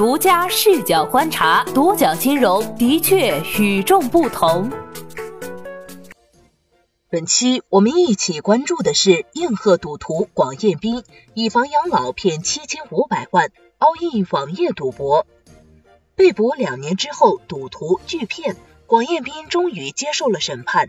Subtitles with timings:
[0.00, 4.70] 独家视角观察，独角金融的确与众不同。
[7.10, 15.26] 本期我们一起关注的是应和赌徒广彦斌以房养老骗七千五百万，all in 网页赌博。
[16.14, 18.56] 被捕两年之后，赌徒拒骗，
[18.86, 20.88] 广彦斌终于接受了审判。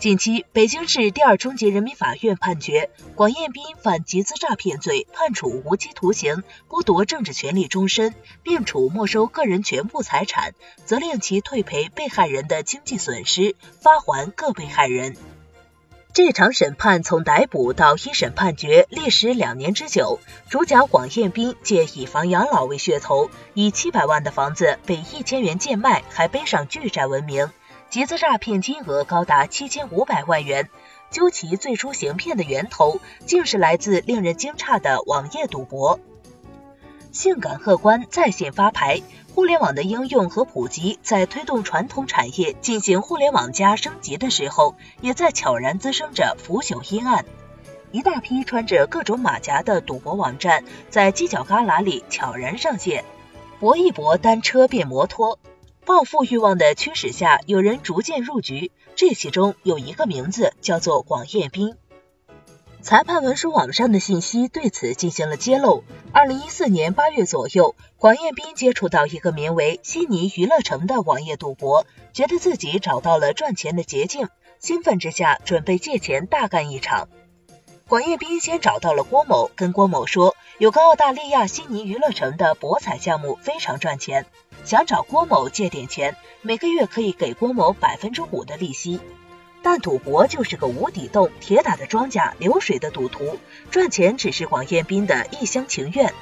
[0.00, 10.54] 近期，北京市第二中级人民法院判决广彦斌犯集资诈骗罪，判处无期徒刑，剥夺政治权利终身，并处没收个人全部财产，
[10.86, 15.18] 责令其退赔被害人的经济损失，发还各被害人。
[16.14, 20.18] 这场审判从逮捕到一审判决历时两年之久。
[20.48, 27.50] 主角广彦斌借以房养老为噱头，以七百万的房子被一千元贱卖，还背上巨债闻名。
[27.90, 30.68] 集资诈骗金额高达七千五百万元，
[31.10, 35.98] 究其最初行骗的源头，竟是来自令人惊诧的网页赌博。
[37.10, 39.00] 性感客官在线发牌，
[39.34, 47.24] 互联网的应用和普及，在推动传统产业进行互联网加升级的时候，也在悄然滋生着腐朽阴暗。
[47.90, 53.04] 一大批穿着各种马甲的赌博网站，在犄角旮旯里悄然上线，
[53.58, 55.40] 搏一搏，单车变摩托。
[55.84, 58.70] 暴富欲望的驱使下，有人逐渐入局。
[58.96, 61.76] 这其中有一个名字叫做广彦斌。
[62.82, 65.84] 裁判文书网上的信息对此进行了揭露。
[66.12, 74.28] 二零一四年八月左右，广彦斌接触到一个名为“悉尼娱乐城”的网页赌博，觉得自己找到了赚钱的捷径，
[74.58, 77.08] 兴奋之下准备借钱大干一场。
[77.88, 84.26] 广彦斌先找到了郭某，跟郭某说，有个澳大利亚悉尼娱乐城的博彩项目非常赚钱。
[84.64, 89.00] 想找郭某借点钱，每个月可以给郭某百分之五的利息。
[89.62, 93.38] 但赌博就是个无底洞，铁打的庄稼，流水的赌徒，
[93.70, 96.12] 赚钱只是广彦斌的一厢情愿。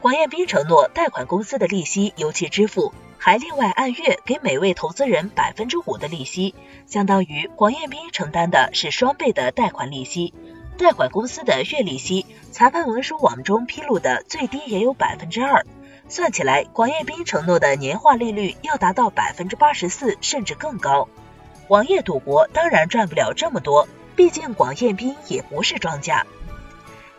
[0.00, 6.54] 广彦斌承诺贷款公司的利息由其支付，还另外按月给每位投资人百分之五的利息，
[6.86, 10.32] 相当于广彦斌承担的是双倍的贷款利息。
[10.78, 15.66] 贷款公司的月利息，裁判文书网中披露的最低也有百分之二。
[16.10, 21.08] 算起来，广彦斌承诺的年化利率要达到百分之八十四，甚至更高。
[21.68, 26.26] 网页赌博当然赚不了这么多，毕竟广彦斌也不是庄家。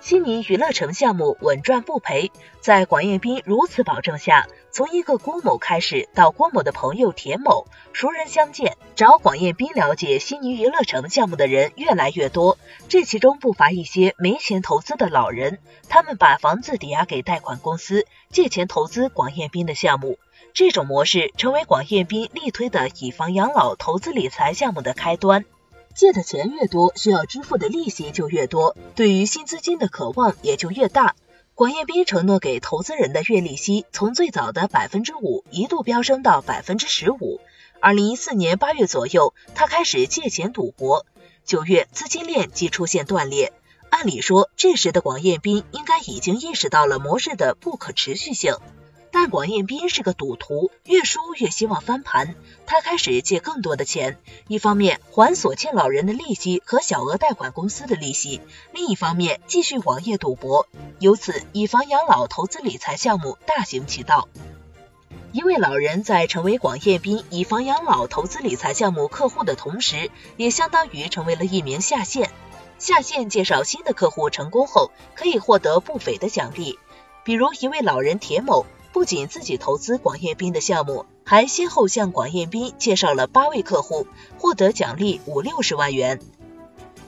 [0.02, 12.58] 悉尼娱乐城项目稳赚不赔，在广彦斌如此保证下，从一个郭某开始，到郭某的朋友田某，熟人相见，找广彦斌了解悉尼娱乐城项目的人越来越多。
[12.90, 20.18] 这其中不乏一些没钱投资的老人，他们把房子抵押给贷款公司，借钱投资广彦斌的项目。
[20.56, 25.46] 这种模式成为广彦斌力推的以房养老投资理财项目的开端。
[25.96, 31.16] 借的钱越多，需要支付的利息就越多，对于新资金的渴望也就越大。
[31.54, 37.40] 广彦斌承诺给投资人的月利息，从最早的百分之五一度飙升到百分之十五。
[37.80, 41.06] 二零一四年八月左右，他开始借钱赌博，
[41.46, 43.54] 九月资金链即出现断裂。
[43.90, 48.56] 按理说，这时的广彦斌应该已经意识到了模式的不可持续性。
[49.22, 52.34] 但广彦斌是个赌徒，越输越希望翻盘。
[52.66, 54.18] 他开始借更多的钱，
[54.48, 58.42] 一方面还所欠老人的利息和小额贷款公司的利息，
[58.74, 60.66] 另一方面继续网页赌博。
[60.98, 64.28] 由此，以房养老投资理财项目大行其道。
[65.34, 72.32] 一位老人在成为广彦斌以房养老投资理财项目客户的同时，也相当于成为了一名下线。
[72.80, 76.80] 下线介绍新的客户成功后，可以获得不菲的奖励，
[77.24, 78.66] 比如一位老人铁某。
[78.94, 84.08] 不仅自己投资广彦斌的项目，还先后向广彦斌介绍了八位客户，
[84.38, 86.20] 获得奖励五六十万元。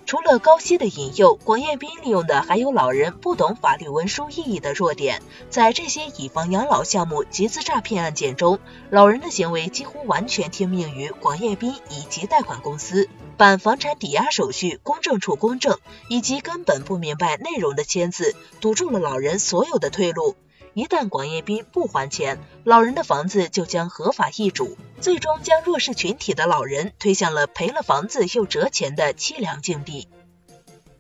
[0.06, 5.22] 除了高息的引诱，广彦斌利用的还有老人不懂法律文书意义的弱点。
[5.50, 15.80] 在这些以房养老项目集资诈骗案件中，老人的行为几乎完全听命于广彦斌以及贷款公司，办房产抵押手续公证处公证，
[16.10, 20.36] 以及根本不明白内容的签字，堵住了老人所有的退路。
[20.75, 30.08] 一旦广彦斌不还钱，老人的房子就将合法易主，最终将弱势群体的老人推向了赔了房子又折钱的凄凉境地。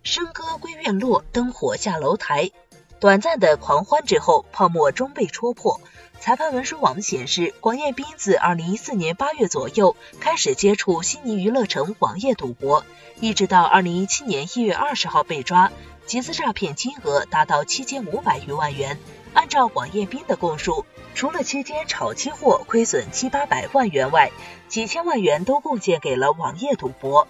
[0.03, 2.51] 笙歌归院落，灯火下楼台。
[2.99, 5.81] 短暂的狂欢之后，泡沫终被戳破。
[6.19, 12.85] 裁判文书网显示，广彦斌自二零一四年八月左右开始接触悉尼娱乐城网页赌博，
[13.19, 15.71] 一直到二零一七年一月二十号被抓，
[16.05, 18.99] 集资诈骗金额达到七千五百余万元。
[19.33, 20.85] 按照广彦斌的供述，
[21.15, 24.31] 除了期间炒期货亏损七八百万元外，
[24.67, 27.27] 几千万元都贡献给了网页赌博。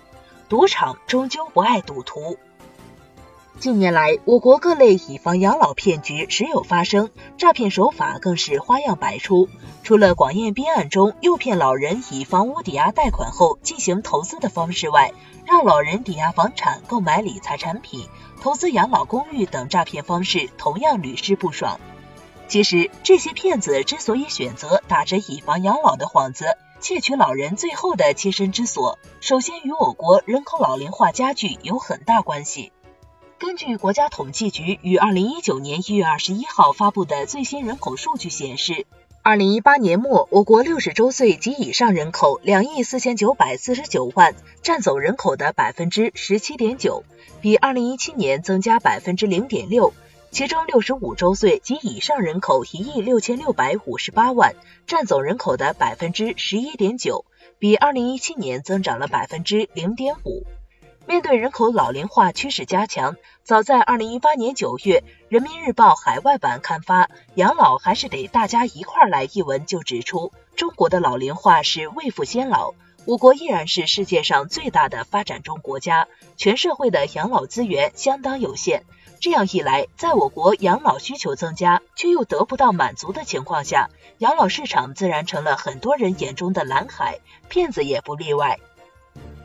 [0.50, 2.38] 赌场终究不爱赌徒。
[3.60, 9.48] 近年来，我国各类以房养老骗局时有发生，诈骗手法更是花样百出。
[9.84, 15.14] 除了广艳斌案中诱骗老人以房屋抵押贷款后进行投资的方式外，
[15.46, 18.08] 让老人抵押房产购买理财产品、
[18.42, 21.80] 投资养老公寓等诈骗方式同样屡试不爽。
[22.48, 32.72] 其实，这些骗子之所以选择打着以房养老的幌子，窃取老人最后的栖身之所，首先与我国人口老龄化加剧有很大关系。
[33.40, 38.86] 根据国家统计局于二零一九年一月二十一号发布的最新人口数据显示，
[39.22, 47.04] 二零一八年末，我国六十周岁及以上人口两亿四千九百四十九万，占总人口的百分之十七点九，
[47.42, 49.94] 比二零一七年增加百分之零点六。
[50.34, 54.56] 其中六十五周岁及以上人口一亿六千六百五十八万，
[54.88, 57.26] 占总人口的百分之十一点九，
[57.60, 60.44] 比二零一七年增长了百分之零点五。
[61.06, 72.74] 面对人口老龄化趋势加强，早在二零一八年九月，《人民日报》海外版刊发《养老还是得大家一块儿来》一文就指出，中国的老龄化是未富先老，
[73.06, 76.08] 我国依然是世界上最大的发展中国家，
[76.38, 78.84] 全社会的养老资源相当有限。
[79.24, 88.60] 这样一来，在我国养老需求增加却又得不到满足的情况下，养老市场自然成了很多人眼中的蓝海，骗子也不例外。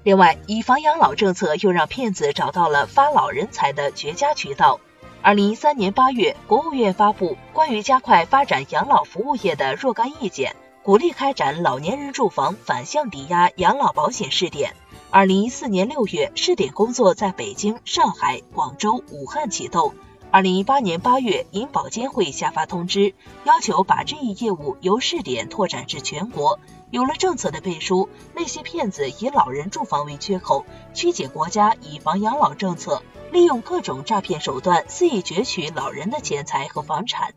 [0.03, 4.81] 另外，以房养老政策又让骗子找到了发老人财的绝佳渠道。
[5.23, 14.75] 二零一三年八月，国务院发布《关于加快发展养老服务业的若干意见》，鼓励开展老年人住房反向抵押养老保险试点。
[15.11, 19.95] 二零一四年六月，试点工作在北京、上海、广州、武汉启动。
[20.31, 23.15] 二零一八年八月，银保监会下发通知，
[23.45, 26.61] 要求把这一业务由试点拓展至全国。
[26.91, 33.03] 有了政策的背书，那些骗子以老人住房为缺口，曲解国家以房养老政策，
[33.33, 37.33] 利用各种诈骗手段肆意攫取老人的钱财和房产。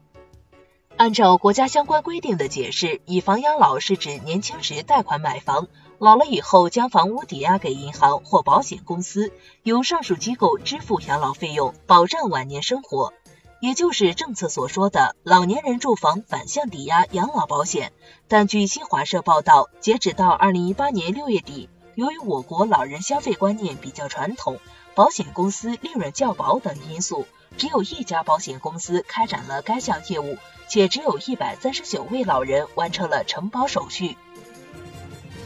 [0.97, 5.69] 按照国家相关规定的解释，以房养老是指年轻时贷款买房。
[6.01, 9.31] 老了以后，将房屋抵押给银行或保险公司，
[9.61, 13.13] 由上述机构支付养老费用，保障晚年生活，
[13.59, 17.93] 也就是政策所说的老年人住房反向抵押养老保险。
[18.27, 24.57] 但据新华社报道，截止到二零一八年六月底，由于我国老人消费观念比较传统，
[24.95, 27.27] 保险公司利润较薄等因素，
[27.57, 34.17] 只有一家保险公司开展了该项业务，且只有一百三十九位老人完成了承保手续。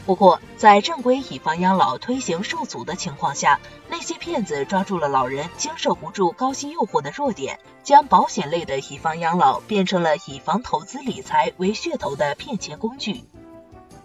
[0.05, 3.59] 不过，在正规以房养老推行受阻的情况下，
[3.89, 13.23] 那些骗子抓住了老人经受不住高息诱惑的弱点，将保险类的以房养老变成了以房投资理财为噱头的骗钱工具。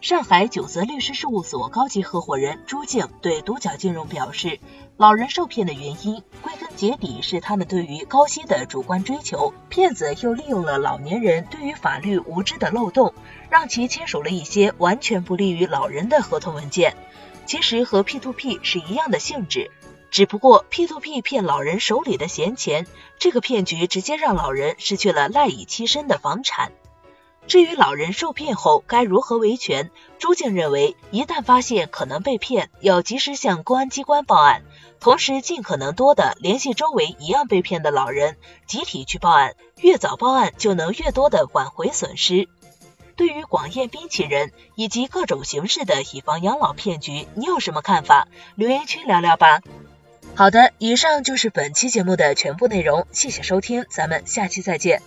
[0.00, 4.58] 上海九泽律师事务所高级合伙人朱静对独角金融表示，
[4.97, 13.12] 老人受骗的原因归根结底是他们对于高息的主观追求，骗子又利用了老年人对于法律无知的漏洞，
[13.50, 16.97] 让其签署了一些完全不利于老人的合同文件。
[17.44, 19.70] 其实和 P2P 是一样的性质，
[20.11, 22.87] 只不过 P2P 骗老人手里的闲钱，
[23.19, 26.73] 这个骗局直接让老人失去了赖以栖身的房产。
[27.50, 34.62] 至于老人受骗后该如何维权，朱静认为，一旦发现可能被骗，要及时向公安机关报案，
[35.00, 38.37] 同时尽可能多的联系周围一样被骗的老人，
[38.69, 42.49] 集体去报案，越早报案就能越多的挽回损失。
[43.16, 48.28] 对于广艳斌其人以及各种形式的以房养老骗局，你有什么看法？
[48.54, 49.61] 留言区聊聊吧。
[50.37, 55.02] 好的，以上就是本期节目的全部内容，谢谢收听，咱们下期再见。